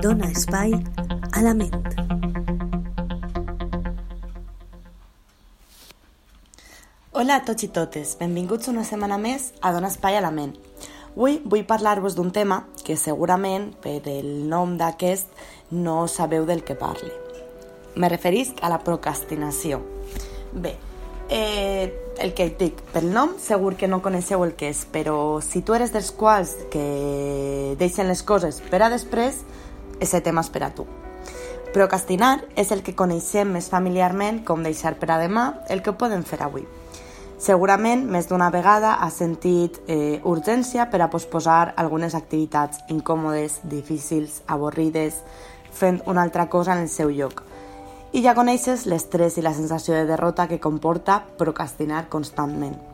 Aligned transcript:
dona 0.00 0.30
espai 0.30 0.72
a 1.32 1.42
la 1.42 1.52
ment. 1.52 1.74
Hola 7.12 7.36
a 7.36 7.44
tots 7.44 7.66
i 7.66 7.68
totes, 7.68 8.14
benvinguts 8.16 8.70
una 8.72 8.86
setmana 8.88 9.18
més 9.20 9.50
a 9.60 9.74
Dona 9.76 9.90
Espai 9.92 10.16
a 10.16 10.22
la 10.24 10.30
Ment. 10.32 10.54
Avui 11.10 11.36
vull 11.44 11.66
parlar-vos 11.68 12.16
d'un 12.16 12.30
tema 12.32 12.62
que 12.80 12.96
segurament, 12.96 13.74
per 13.84 13.98
el 14.08 14.48
nom 14.48 14.78
d'aquest, 14.80 15.28
no 15.70 16.06
sabeu 16.08 16.48
del 16.48 16.64
que 16.64 16.78
parle. 16.80 17.12
Me 18.00 18.08
referisc 18.08 18.64
a 18.64 18.72
la 18.72 18.80
procrastinació. 18.80 19.82
Bé, 20.54 20.78
eh, 21.28 21.92
el 22.24 22.32
que 22.32 22.48
dic, 22.56 22.80
pel 22.94 23.12
nom 23.12 23.36
segur 23.38 23.76
que 23.76 23.88
no 23.88 24.00
coneixeu 24.00 24.46
el 24.46 24.56
que 24.56 24.72
és, 24.72 24.86
però 24.88 25.42
si 25.44 25.60
tu 25.60 25.76
eres 25.76 25.92
dels 25.92 26.08
quals 26.16 26.56
que 26.72 27.76
deixen 27.78 28.08
les 28.08 28.24
coses 28.24 28.62
per 28.70 28.80
a 28.80 28.88
després, 28.88 29.44
ese 30.00 30.20
tema 30.20 30.42
per 30.52 30.64
a 30.64 30.74
tu. 30.74 30.86
Procrastinar 31.70 32.40
és 32.58 32.72
el 32.74 32.82
que 32.82 32.96
coneixem 32.98 33.52
més 33.54 33.68
familiarment 33.70 34.42
com 34.44 34.64
deixar 34.66 34.96
per 34.98 35.12
a 35.12 35.20
demà 35.22 35.44
el 35.70 35.84
que 35.86 35.94
podem 35.94 36.24
fer 36.26 36.40
avui. 36.42 36.66
Segurament 37.40 38.02
més 38.04 38.26
d'una 38.28 38.50
vegada 38.50 38.96
ha 39.00 39.08
sentit 39.08 39.78
eh, 39.86 40.20
urgència 40.28 40.90
per 40.90 41.00
a 41.00 41.08
posposar 41.08 41.72
algunes 41.76 42.16
activitats 42.18 42.82
incòmodes, 42.92 43.62
difícils, 43.62 44.42
avorrides, 44.46 45.22
fent 45.72 46.02
una 46.06 46.26
altra 46.26 46.50
cosa 46.50 46.74
en 46.74 46.84
el 46.84 46.92
seu 46.92 47.08
lloc. 47.08 47.44
I 48.12 48.26
ja 48.26 48.34
coneixes 48.34 48.84
l'estrès 48.90 49.38
i 49.38 49.46
la 49.46 49.54
sensació 49.54 49.94
de 49.94 50.04
derrota 50.10 50.48
que 50.50 50.60
comporta 50.60 51.22
procrastinar 51.38 52.08
constantment. 52.10 52.89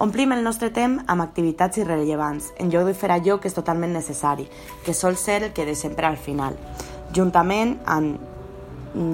Omplim 0.00 0.32
el 0.32 0.42
nostre 0.42 0.70
temps 0.70 1.04
amb 1.06 1.22
activitats 1.22 1.78
irrellevants, 1.78 2.50
en 2.58 2.72
lloc 2.72 2.88
de 2.88 2.94
fer 2.94 3.12
allò 3.12 3.38
que 3.38 3.50
és 3.50 3.54
totalment 3.54 3.92
necessari, 3.92 4.48
que 4.84 4.94
sol 4.94 5.16
ser 5.16 5.42
el 5.42 5.52
que 5.52 5.66
deixem 5.68 5.94
per 5.94 6.06
al 6.08 6.16
final, 6.16 6.56
juntament 7.14 7.76
amb 7.86 8.18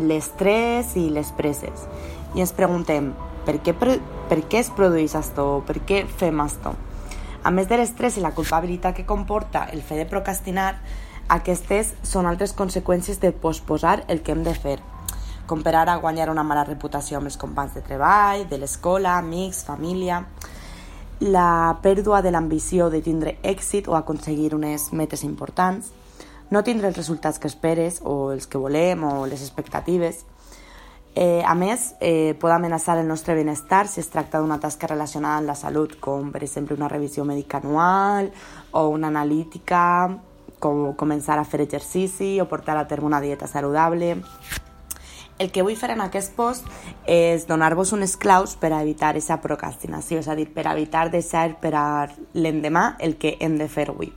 l'estrès 0.08 0.94
i 0.96 1.08
les 1.10 1.32
presses. 1.36 1.86
I 2.34 2.44
ens 2.44 2.54
preguntem, 2.56 3.12
per 3.44 3.58
què, 3.64 3.74
per 3.74 4.40
què 4.48 4.62
es 4.62 4.70
produeix 4.74 5.14
això? 5.18 5.48
Per 5.66 5.80
què 5.88 6.04
fem 6.08 6.40
això? 6.44 6.74
A 7.44 7.50
més 7.54 7.68
de 7.68 7.78
l'estrès 7.78 8.16
i 8.18 8.24
la 8.24 8.34
culpabilitat 8.34 8.96
que 8.96 9.06
comporta 9.06 9.68
el 9.72 9.82
fet 9.82 10.02
de 10.02 10.08
procrastinar, 10.10 10.74
aquestes 11.28 11.92
són 12.02 12.26
altres 12.26 12.54
conseqüències 12.56 13.20
de 13.20 13.30
posposar 13.32 14.02
el 14.08 14.22
que 14.24 14.32
hem 14.32 14.42
de 14.44 14.54
fer, 14.56 14.78
com 15.48 15.62
per 15.64 15.74
ara 15.76 15.96
guanyar 16.00 16.30
una 16.32 16.44
mala 16.44 16.64
reputació 16.64 17.18
amb 17.18 17.28
els 17.28 17.36
companys 17.40 17.76
de 17.76 17.82
treball, 17.84 18.46
de 18.48 18.58
l'escola, 18.60 19.16
amics, 19.16 19.62
família, 19.68 20.22
la 21.20 21.78
pèrdua 21.82 22.22
de 22.22 22.30
l'ambició 22.30 22.90
de 22.90 23.00
tindre 23.02 23.38
èxit 23.42 23.88
o 23.88 23.96
aconseguir 23.96 24.54
unes 24.54 24.92
metes 24.92 25.24
importants, 25.24 25.90
no 26.50 26.62
tindre 26.64 26.88
els 26.88 26.96
resultats 26.96 27.38
que 27.38 27.48
esperes 27.50 28.00
o 28.04 28.32
els 28.32 28.46
que 28.46 28.58
volem 28.58 29.02
o 29.04 29.26
les 29.26 29.42
expectatives. 29.42 30.24
Eh, 31.14 31.42
a 31.44 31.54
més, 31.58 31.94
eh, 32.00 32.36
pot 32.38 32.52
amenaçar 32.54 32.96
el 32.98 33.08
nostre 33.08 33.34
benestar 33.34 33.88
si 33.88 34.00
es 34.00 34.08
tracta 34.08 34.38
d'una 34.38 34.60
tasca 34.60 34.86
relacionada 34.86 35.38
amb 35.38 35.48
la 35.48 35.56
salut, 35.56 35.98
com 35.98 36.30
per 36.30 36.44
exemple 36.44 36.76
una 36.76 36.88
revisió 36.88 37.24
mèdica 37.24 37.58
anual 37.58 38.30
o 38.70 38.88
una 38.88 39.08
analítica, 39.08 40.16
com 40.58 40.94
començar 40.94 41.38
a 41.38 41.44
fer 41.44 41.60
exercici 41.62 42.40
o 42.40 42.46
portar 42.48 42.76
a 42.76 42.86
terme 42.86 43.06
una 43.06 43.20
dieta 43.20 43.46
saludable. 43.46 44.22
El 45.38 45.52
que 45.54 45.62
vull 45.62 45.76
fer 45.78 45.92
en 45.94 46.00
aquest 46.02 46.32
post 46.34 46.66
és 47.06 47.46
donar-vos 47.46 47.92
unes 47.94 48.16
claus 48.18 48.56
per 48.58 48.72
a 48.72 48.80
evitar 48.82 49.12
aquesta 49.12 49.38
procrastinació, 49.40 50.18
és 50.18 50.28
a 50.28 50.34
dir, 50.34 50.48
per 50.50 50.66
a 50.66 50.72
evitar 50.74 51.08
deixar 51.12 51.52
per 51.62 51.74
a 51.78 51.84
l'endemà 52.34 52.96
el 52.98 53.14
que 53.22 53.36
hem 53.38 53.54
de 53.58 53.68
fer 53.70 53.88
avui. 53.92 54.10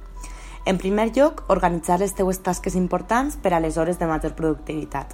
En 0.65 0.77
primer 0.81 1.11
lloc, 1.13 1.43
organitzar 1.49 1.99
les 2.01 2.13
teues 2.17 2.41
tasques 2.41 2.75
importants 2.75 3.37
per 3.37 3.53
a 3.53 3.59
les 3.59 3.77
hores 3.77 3.99
de 3.99 4.09
major 4.09 4.33
productivitat. 4.37 5.13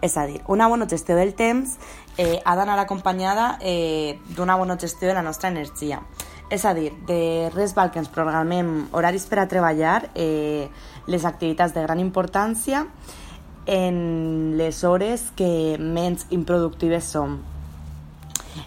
És 0.00 0.16
a 0.16 0.26
dir, 0.28 0.42
una 0.46 0.68
bona 0.68 0.86
gestió 0.88 1.16
del 1.16 1.32
temps 1.34 1.76
eh, 2.16 2.38
ha 2.44 2.54
d'anar 2.56 2.78
acompanyada 2.78 3.58
eh, 3.60 4.18
d'una 4.36 4.56
bona 4.56 4.78
gestió 4.78 5.08
de 5.08 5.14
la 5.14 5.24
nostra 5.24 5.48
energia. 5.48 6.02
És 6.50 6.64
a 6.64 6.72
dir, 6.72 6.92
de 7.08 7.50
res 7.52 7.74
val 7.76 7.90
que 7.90 8.00
ens 8.00 8.08
programem 8.08 8.88
horaris 8.92 9.26
per 9.28 9.40
a 9.42 9.48
treballar, 9.48 10.10
eh, 10.14 10.68
les 11.06 11.24
activitats 11.24 11.74
de 11.74 11.82
gran 11.84 12.00
importància 12.00 12.86
en 13.68 14.56
les 14.56 14.82
hores 14.82 15.28
que 15.36 15.76
menys 15.78 16.24
improductives 16.32 17.04
som. 17.04 17.36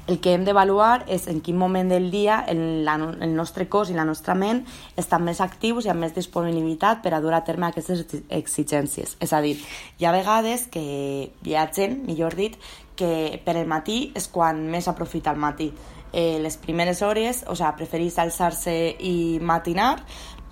El 0.07 0.19
que 0.21 0.35
hem 0.35 0.43
d'avaluar 0.45 1.03
és 1.11 1.25
en 1.27 1.41
quin 1.43 1.57
moment 1.57 1.89
del 1.89 2.09
dia 2.13 2.37
el, 2.47 2.85
la, 2.85 2.95
el 2.95 3.33
nostre 3.35 3.65
cos 3.67 3.89
i 3.91 3.97
la 3.97 4.05
nostra 4.07 4.35
ment 4.37 4.61
estan 4.95 5.25
més 5.25 5.41
actius 5.43 5.87
i 5.87 5.91
amb 5.91 6.05
més 6.05 6.13
disponibilitat 6.15 7.01
per 7.03 7.15
a 7.15 7.21
dur 7.23 7.33
a 7.33 7.41
terme 7.43 7.67
aquestes 7.67 8.05
exigències. 8.29 9.17
És 9.19 9.33
a 9.33 9.41
dir, 9.41 9.57
hi 9.97 10.05
ha 10.05 10.13
vegades 10.15 10.67
que 10.71 10.83
hi 11.33 11.55
ha 11.57 11.65
gent, 11.73 11.97
millor 12.05 12.37
dit, 12.37 12.55
que 12.95 13.41
per 13.43 13.57
el 13.57 13.67
matí 13.67 14.11
és 14.15 14.29
quan 14.29 14.67
més 14.69 14.87
aprofita 14.87 15.33
el 15.33 15.41
matí. 15.41 15.71
Eh, 16.13 16.37
les 16.43 16.57
primeres 16.59 17.01
hores, 17.01 17.45
o 17.47 17.55
sigui, 17.55 17.73
preferís 17.79 18.19
alçar-se 18.19 18.75
i 18.99 19.39
matinar, 19.41 19.95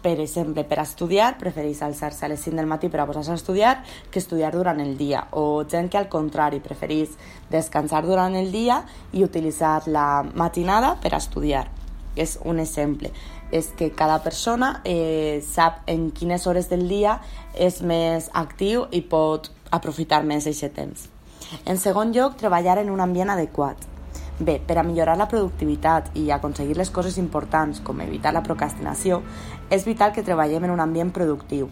per 0.02 0.20
exemple, 0.20 0.64
per 0.64 0.80
estudiar, 0.80 1.34
prefereix 1.40 1.82
alçar-se 1.84 2.26
a 2.26 2.30
les 2.32 2.40
5 2.46 2.56
del 2.56 2.70
matí 2.72 2.88
per 2.90 3.02
a 3.02 3.08
posar-se 3.08 3.34
a 3.34 3.40
estudiar 3.40 3.74
que 4.12 4.20
estudiar 4.20 4.54
durant 4.56 4.80
el 4.80 4.96
dia. 4.98 5.26
O 5.32 5.66
gent 5.68 5.90
que 5.92 6.00
al 6.00 6.08
contrari 6.10 6.62
prefereix 6.64 7.18
descansar 7.52 8.06
durant 8.06 8.36
el 8.40 8.52
dia 8.52 8.84
i 9.12 9.26
utilitzar 9.28 9.84
la 9.88 10.24
matinada 10.24 10.96
per 11.04 11.14
a 11.14 11.20
estudiar. 11.20 11.68
És 12.16 12.38
un 12.46 12.60
exemple. 12.60 13.12
És 13.52 13.72
que 13.76 13.92
cada 13.92 14.20
persona 14.24 14.82
eh, 14.86 15.44
sap 15.46 15.84
en 15.90 16.10
quines 16.12 16.48
hores 16.48 16.70
del 16.70 16.88
dia 16.88 17.20
és 17.56 17.82
més 17.82 18.30
actiu 18.34 18.88
i 18.92 19.02
pot 19.02 19.52
aprofitar 19.72 20.24
més 20.24 20.48
aquest 20.48 20.76
temps. 20.76 21.08
En 21.66 21.80
segon 21.82 22.14
lloc, 22.14 22.38
treballar 22.38 22.78
en 22.80 22.92
un 22.94 23.02
ambient 23.02 23.32
adequat. 23.34 23.99
Bé, 24.40 24.62
per 24.66 24.78
a 24.80 24.84
millorar 24.88 25.18
la 25.20 25.28
productivitat 25.28 26.14
i 26.16 26.30
aconseguir 26.32 26.78
les 26.80 26.90
coses 26.96 27.18
importants, 27.20 27.82
com 27.84 28.00
evitar 28.00 28.32
la 28.32 28.44
procrastinació, 28.44 29.20
és 29.68 29.84
vital 29.84 30.14
que 30.16 30.24
treballem 30.24 30.64
en 30.64 30.72
un 30.72 30.80
ambient 30.80 31.12
productiu, 31.12 31.68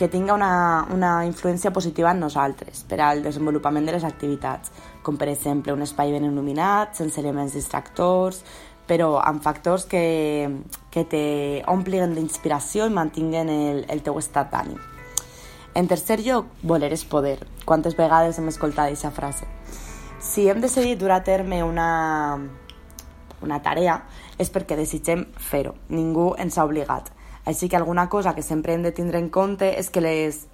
que 0.00 0.08
tinga 0.08 0.32
una, 0.32 0.86
una 0.92 1.10
influència 1.28 1.72
positiva 1.76 2.14
en 2.14 2.22
nosaltres 2.24 2.86
per 2.88 3.02
al 3.04 3.20
desenvolupament 3.24 3.84
de 3.84 3.98
les 3.98 4.06
activitats, 4.08 4.72
com 5.04 5.20
per 5.20 5.28
exemple 5.28 5.76
un 5.76 5.84
espai 5.84 6.14
ben 6.16 6.24
il·luminat, 6.24 6.96
sense 6.96 7.20
elements 7.20 7.52
distractors, 7.52 8.40
però 8.88 9.18
amb 9.20 9.44
factors 9.44 9.84
que, 9.84 10.48
que 10.90 11.04
te 11.04 11.24
omplin 11.68 12.16
d'inspiració 12.16 12.86
i 12.86 12.96
mantinguen 12.96 13.52
el, 13.52 13.84
el 13.92 14.00
teu 14.00 14.16
estat 14.22 14.52
d'ànim. 14.54 14.80
En 15.76 15.84
tercer 15.84 16.22
lloc, 16.24 16.48
voler 16.64 16.94
és 16.96 17.04
poder. 17.04 17.42
Quantes 17.68 17.98
vegades 18.00 18.40
hem 18.40 18.48
escoltat 18.48 18.88
aquesta 18.88 19.12
frase? 19.12 19.55
Si 20.18 20.48
hem 20.48 20.60
decidit 20.60 20.98
dur 20.98 21.12
a 21.12 21.22
terme 21.24 21.62
una, 21.64 22.38
una 23.44 23.60
tarea 23.62 24.00
és 24.40 24.48
perquè 24.52 24.76
desitgem 24.78 25.26
fer-ho. 25.36 25.74
Ningú 25.92 26.32
ens 26.40 26.56
ha 26.56 26.64
obligat. 26.64 27.10
Així 27.46 27.68
que 27.68 27.76
alguna 27.76 28.08
cosa 28.08 28.34
que 28.34 28.42
sempre 28.42 28.74
hem 28.74 28.82
de 28.82 28.92
tindre 28.96 29.20
en 29.20 29.28
compte 29.30 29.68
és 29.78 29.90
que 29.92 30.00
les 30.00 30.46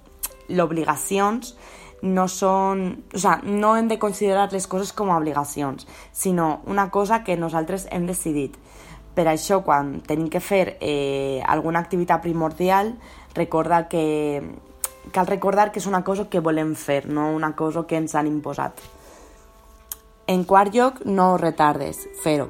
obligacions 0.49 1.55
no 2.03 2.27
són... 2.27 3.05
O 3.15 3.19
sea, 3.19 3.39
no 3.43 3.77
hem 3.77 3.87
de 3.87 3.97
considerar 3.99 4.51
les 4.51 4.67
coses 4.67 4.91
com 4.93 5.09
a 5.09 5.17
obligacions, 5.17 5.87
sinó 6.11 6.61
una 6.67 6.89
cosa 6.91 7.23
que 7.23 7.37
nosaltres 7.39 7.87
hem 7.89 8.05
decidit. 8.05 8.59
Per 9.15 9.25
això, 9.29 9.61
quan 9.63 10.01
tenim 10.03 10.27
que 10.29 10.41
fer 10.41 10.75
eh, 10.81 11.39
alguna 11.47 11.79
activitat 11.79 12.21
primordial, 12.21 12.97
recorda 13.33 13.87
que 13.87 14.41
cal 15.13 15.27
recordar 15.27 15.71
que 15.71 15.79
és 15.79 15.87
una 15.87 16.03
cosa 16.03 16.27
que 16.29 16.43
volem 16.43 16.75
fer, 16.75 17.05
no 17.07 17.31
una 17.31 17.55
cosa 17.55 17.87
que 17.87 17.97
ens 17.97 18.15
han 18.15 18.27
imposat. 18.27 18.83
En 20.27 20.45
quart 20.47 20.71
lloc, 20.71 21.01
no 21.03 21.37
retardes, 21.37 22.05
fer-ho. 22.23 22.47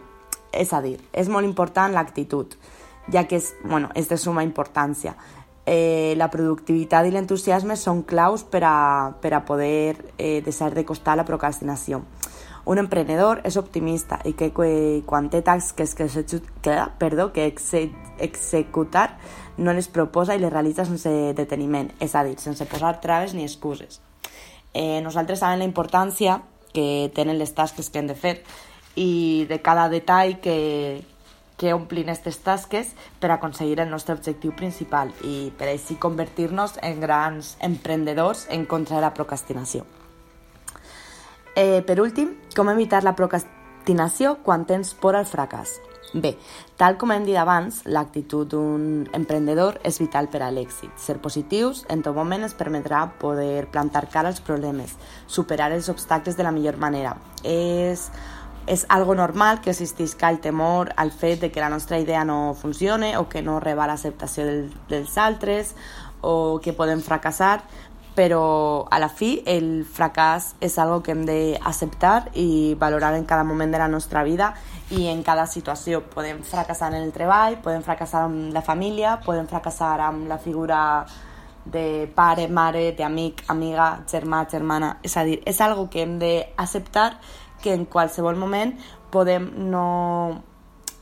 És 0.53 0.73
a 0.77 0.81
dir, 0.83 0.99
és 1.09 1.29
molt 1.29 1.47
important 1.47 1.93
l'actitud, 1.95 2.53
ja 3.09 3.23
que 3.25 3.39
és, 3.41 3.55
bueno, 3.65 3.89
és 3.97 4.09
de 4.11 4.17
suma 4.21 4.43
importància. 4.45 5.15
Eh, 5.65 6.13
la 6.19 6.27
productivitat 6.29 7.07
i 7.07 7.13
l'entusiasme 7.15 7.73
són 7.79 8.03
claus 8.05 8.43
per 8.43 8.61
a, 8.67 8.75
per 9.23 9.33
a 9.33 9.41
poder 9.47 9.95
eh, 10.19 10.43
deixar 10.45 10.73
de 10.75 10.85
costar 10.85 11.17
la 11.17 11.25
procrastinació. 11.25 12.03
Un 12.69 12.77
emprenedor 12.77 13.41
és 13.43 13.57
optimista 13.57 14.21
i 14.23 14.35
que, 14.37 14.51
que 14.53 15.01
quan 15.09 15.31
té 15.33 15.41
tasques 15.41 15.97
que, 15.97 16.07
que, 16.61 16.77
perdó, 16.99 17.31
que 17.33 17.49
exe, 17.49 17.87
executar 18.21 19.17
no 19.57 19.73
les 19.73 19.89
proposa 19.89 20.37
i 20.37 20.39
les 20.39 20.53
realitza 20.53 20.85
sense 20.85 21.09
deteniment, 21.35 21.89
és 21.99 22.13
a 22.13 22.23
dir, 22.23 22.37
sense 22.39 22.69
posar 22.69 22.99
traves 23.01 23.33
ni 23.33 23.43
excuses. 23.43 23.99
Eh, 24.73 25.01
nosaltres 25.01 25.41
sabem 25.41 25.59
la 25.59 25.69
importància 25.69 26.39
que 26.73 27.11
tenen 27.15 27.39
les 27.39 27.53
tasques 27.53 27.89
que 27.89 28.01
hem 28.01 28.09
de 28.09 28.17
fer 28.17 28.41
i 28.95 29.45
de 29.49 29.61
cada 29.61 29.87
detall 29.89 30.39
que, 30.41 31.03
que 31.57 31.73
omplin 31.73 32.09
aquestes 32.09 32.41
tasques 32.43 32.93
per 33.21 33.31
aconseguir 33.31 33.79
el 33.79 33.91
nostre 33.93 34.15
objectiu 34.17 34.53
principal 34.57 35.13
i 35.23 35.53
per 35.57 35.69
així 35.71 35.95
convertir-nos 36.01 36.77
en 36.81 36.99
grans 37.01 37.55
emprendedors 37.61 38.47
en 38.49 38.65
contra 38.65 38.97
de 38.97 39.05
la 39.05 39.13
procrastinació. 39.13 39.85
Eh, 41.55 41.81
per 41.85 41.99
últim, 42.01 42.33
com 42.57 42.69
evitar 42.73 43.03
la 43.05 43.15
procrastinació 43.15 44.39
quan 44.41 44.65
tens 44.65 44.95
por 44.97 45.15
al 45.15 45.29
fracàs? 45.29 45.77
Bé, 46.13 46.35
tal 46.77 46.97
com 47.01 47.09
hem 47.09 47.23
dit 47.25 47.37
abans, 47.39 47.79
l'actitud 47.89 48.51
d'un 48.51 49.07
emprendedor 49.17 49.79
és 49.87 49.97
vital 50.01 50.27
per 50.29 50.43
a 50.45 50.51
l'èxit. 50.53 50.91
Ser 51.01 51.17
positius 51.23 51.85
en 51.89 52.03
tot 52.05 52.13
moment 52.13 52.45
es 52.45 52.53
permetrà 52.53 53.07
poder 53.21 53.65
plantar 53.73 54.09
cara 54.13 54.29
als 54.29 54.43
problemes, 54.43 54.93
superar 55.25 55.71
els 55.73 55.89
obstacles 55.89 56.37
de 56.37 56.45
la 56.45 56.53
millor 56.53 56.77
manera. 56.77 57.15
És, 57.41 58.11
és 58.67 58.85
algo 58.93 59.15
normal 59.17 59.61
que 59.61 59.73
existisca 59.73 60.29
el 60.29 60.37
temor 60.39 60.93
al 60.97 61.11
fet 61.11 61.41
de 61.41 61.51
que 61.51 61.63
la 61.63 61.71
nostra 61.73 61.97
idea 61.97 62.23
no 62.23 62.53
funcione 62.53 63.17
o 63.17 63.27
que 63.27 63.41
no 63.41 63.59
reba 63.59 63.89
l'acceptació 63.89 64.45
del, 64.45 64.67
dels 64.89 65.17
altres 65.17 65.73
o 66.21 66.61
que 66.63 66.77
podem 66.77 67.01
fracassar, 67.01 67.63
però 68.15 68.85
a 68.91 68.99
la 69.01 69.09
fi 69.09 69.41
el 69.49 69.85
fracàs 69.89 70.53
és 70.61 70.77
algo 70.77 71.01
que 71.03 71.13
hem 71.13 71.25
d'acceptar 71.25 72.29
i 72.37 72.75
valorar 72.79 73.13
en 73.17 73.25
cada 73.25 73.43
moment 73.43 73.73
de 73.73 73.81
la 73.81 73.87
nostra 73.87 74.23
vida 74.23 74.53
i 74.91 75.07
en 75.09 75.23
cada 75.23 75.47
situació. 75.47 76.03
Podem 76.13 76.43
fracassar 76.45 76.93
en 76.93 77.01
el 77.01 77.11
treball, 77.11 77.57
podem 77.63 77.81
fracassar 77.83 78.27
amb 78.27 78.53
la 78.53 78.61
família, 78.61 79.17
podem 79.25 79.47
fracassar 79.49 79.99
amb 80.01 80.27
la 80.29 80.37
figura 80.37 81.05
de 81.65 82.11
pare, 82.15 82.47
mare, 82.47 82.91
d'amic, 82.97 83.45
amiga, 83.47 84.03
germà, 84.09 84.43
germana. 84.51 84.97
És 85.03 85.17
a 85.17 85.23
dir, 85.23 85.39
és 85.45 85.61
algo 85.61 85.89
que 85.89 86.03
hem 86.03 86.19
d'acceptar 86.19 87.13
que 87.63 87.73
en 87.73 87.85
qualsevol 87.85 88.35
moment 88.35 88.75
podem 89.11 89.49
no 89.71 90.43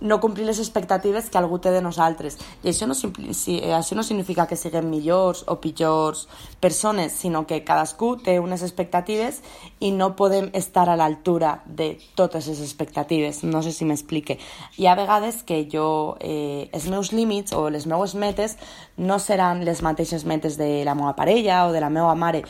no 0.02 0.20
complir 0.20 0.46
les 0.46 0.60
expectatives 0.60 1.30
que 1.30 1.38
algú 1.38 1.60
té 1.62 1.72
de 1.72 1.82
nosaltres. 1.82 2.38
I 2.66 2.72
això 2.74 2.88
no, 2.90 2.96
si, 2.98 3.58
això 3.72 3.96
no 3.96 4.04
significa 4.04 4.48
que 4.50 4.58
siguem 4.58 4.90
millors 4.90 5.46
o 5.48 5.60
pitjors 5.62 6.28
persones, 6.60 7.14
sinó 7.14 7.46
que 7.48 7.62
cadascú 7.64 8.16
té 8.18 8.40
unes 8.42 8.66
expectatives 8.66 9.42
i 9.80 9.94
no 9.94 10.12
podem 10.18 10.50
estar 10.58 10.88
a 10.90 10.98
l'altura 10.98 11.62
de 11.66 11.94
totes 12.16 12.50
les 12.50 12.62
expectatives. 12.66 13.44
No 13.46 13.62
sé 13.62 13.72
si 13.72 13.86
m'explique. 13.86 14.40
Hi 14.78 14.90
ha 14.90 14.98
vegades 14.98 15.44
que 15.46 15.64
jo, 15.72 16.18
eh, 16.20 16.70
els 16.74 16.90
meus 16.90 17.14
límits 17.14 17.54
o 17.54 17.70
les 17.70 17.86
meues 17.86 18.16
metes 18.16 18.58
no 18.98 19.20
seran 19.20 19.66
les 19.66 19.82
mateixes 19.82 20.26
metes 20.26 20.58
de 20.58 20.84
la 20.86 20.96
meva 20.96 21.16
parella 21.16 21.68
o 21.68 21.72
de 21.72 21.82
la 21.82 21.90
meva 21.90 22.16
mare 22.16 22.44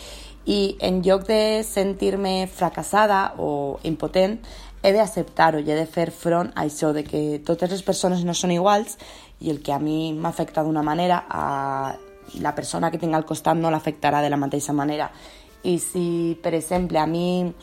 i 0.46 0.76
en 0.80 1.02
lloc 1.06 1.28
de 1.28 1.64
sentir-me 1.64 2.48
fracassada 2.48 3.34
o 3.38 3.80
impotent, 3.84 4.40
he 4.82 4.92
d'acceptar-ho 4.94 5.62
i 5.62 5.70
he 5.70 5.78
de 5.78 5.86
fer 5.86 6.10
front 6.12 6.50
a 6.56 6.66
això 6.66 6.92
de 6.94 7.04
que 7.06 7.42
totes 7.46 7.70
les 7.70 7.84
persones 7.86 8.24
no 8.26 8.34
són 8.34 8.54
iguals 8.56 8.98
i 9.42 9.52
el 9.54 9.62
que 9.62 9.74
a 9.74 9.80
mi 9.80 10.14
m'afecta 10.14 10.64
d'una 10.66 10.82
manera 10.82 11.24
a 11.30 11.94
la 12.42 12.56
persona 12.56 12.90
que 12.90 12.98
tinc 12.98 13.14
al 13.14 13.26
costat 13.26 13.58
no 13.58 13.70
l'afectarà 13.70 14.22
de 14.22 14.30
la 14.30 14.40
mateixa 14.42 14.74
manera. 14.74 15.12
I 15.64 15.78
si, 15.78 16.38
per 16.42 16.56
exemple, 16.56 16.98
a 16.98 17.06
mi 17.06 17.54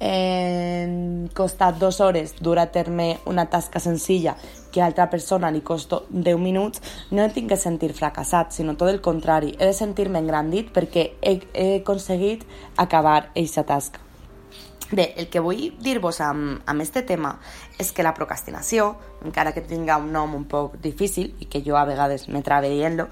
en 0.00 1.28
costat 1.36 1.78
dues 1.78 2.00
hores 2.00 2.34
dur 2.40 2.58
a 2.58 2.70
terme 2.72 3.18
una 3.28 3.46
tasca 3.52 3.80
senzilla 3.80 4.36
que 4.72 4.82
a 4.82 4.86
altra 4.86 5.08
persona 5.10 5.50
li 5.50 5.62
costa 5.62 6.02
10 6.10 6.38
minuts, 6.42 6.82
no 7.10 7.24
em 7.24 7.32
tinc 7.34 7.50
que 7.52 7.60
sentir 7.60 7.92
fracassat, 7.96 8.52
sinó 8.52 8.76
tot 8.76 8.92
el 8.92 9.00
contrari. 9.00 9.54
He 9.58 9.70
de 9.70 9.76
sentir-me 9.76 10.22
engrandit 10.22 10.74
perquè 10.74 11.12
he, 11.20 11.40
he 11.54 11.72
aconseguit 11.80 12.46
acabar 12.76 13.18
aquesta 13.30 13.66
tasca. 13.66 14.09
Bé, 14.90 15.14
el 15.16 15.28
que 15.30 15.38
vull 15.38 15.68
dir-vos 15.78 16.18
amb, 16.24 16.64
amb 16.66 16.82
este 16.82 17.04
tema 17.06 17.36
és 17.78 17.92
que 17.94 18.02
la 18.02 18.10
procrastinació, 18.16 18.96
encara 19.22 19.52
que 19.54 19.62
tinga 19.62 19.98
un 20.02 20.08
nom 20.10 20.32
un 20.34 20.46
poc 20.50 20.74
difícil 20.82 21.28
i 21.38 21.46
que 21.46 21.60
jo 21.62 21.76
a 21.78 21.84
vegades 21.86 22.26
me 22.28 22.42
trabe 22.42 22.72
dient-lo, 22.72 23.06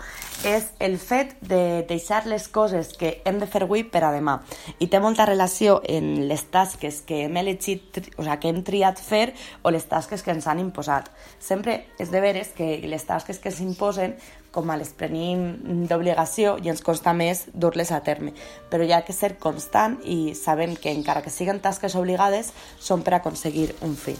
és 0.49 0.73
el 0.83 0.97
fet 0.99 1.37
de 1.41 1.85
deixar 1.87 2.25
les 2.27 2.49
coses 2.51 2.91
que 2.99 3.21
hem 3.25 3.39
de 3.39 3.47
fer 3.47 3.63
avui 3.63 3.85
per 3.87 4.03
a 4.03 4.11
demà. 4.11 4.41
I 4.83 4.89
té 4.91 4.99
molta 4.99 5.29
relació 5.31 5.79
en 5.87 6.27
les 6.27 6.49
tasques 6.51 6.99
que 7.07 7.23
hem 7.29 7.39
elegit, 7.39 8.03
o 8.17 8.27
sigui, 8.27 8.39
que 8.43 8.51
hem 8.51 8.61
triat 8.67 8.99
fer 8.99 9.29
o 9.63 9.71
les 9.71 9.87
tasques 9.87 10.27
que 10.27 10.35
ens 10.35 10.51
han 10.51 10.59
imposat. 10.59 11.13
Sempre 11.39 11.85
és 12.03 12.11
de 12.11 12.25
veres 12.25 12.51
que 12.59 12.75
les 12.91 13.07
tasques 13.07 13.39
que 13.39 13.55
s'imposen 13.55 14.19
com 14.59 14.73
les 14.75 14.91
prenim 14.99 15.45
d'obligació 15.87 16.57
i 16.65 16.73
ens 16.73 16.83
costa 16.83 17.15
més 17.15 17.45
dur-les 17.55 17.93
a 17.95 18.01
terme. 18.03 18.35
Però 18.71 18.83
hi 18.83 18.95
ha 18.95 19.05
que 19.07 19.15
ser 19.15 19.37
constant 19.39 19.99
i 20.03 20.35
sabem 20.35 20.75
que 20.75 20.91
encara 20.91 21.23
que 21.23 21.31
siguin 21.31 21.63
tasques 21.63 21.95
obligades 21.95 22.51
són 22.83 23.07
per 23.07 23.15
aconseguir 23.19 23.71
un 23.87 23.95
fi. 23.95 24.17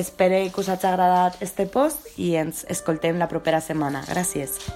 Espero 0.00 0.38
que 0.54 0.60
us 0.62 0.68
hagi 0.70 0.86
agradat 0.86 1.40
este 1.44 1.66
post 1.66 2.06
i 2.16 2.36
ens 2.40 2.64
escoltem 2.70 3.18
la 3.18 3.28
propera 3.28 3.60
setmana. 3.60 4.04
Gràcies. 4.08 4.60